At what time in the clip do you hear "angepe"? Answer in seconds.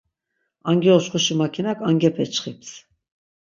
1.89-2.25